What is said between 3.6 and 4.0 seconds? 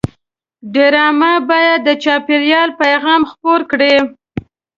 کړي